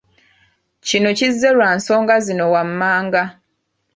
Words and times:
Kino 0.87 1.09
kizze 1.17 1.49
lwansonga 1.55 2.15
zino 2.25 2.45
wammanga; 2.53 3.23